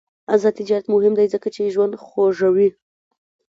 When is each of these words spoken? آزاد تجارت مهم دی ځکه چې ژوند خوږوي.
آزاد 0.33 0.53
تجارت 0.59 0.85
مهم 0.93 1.13
دی 1.19 1.25
ځکه 1.33 1.47
چې 1.55 1.71
ژوند 1.73 1.93
خوږوي. 2.05 2.69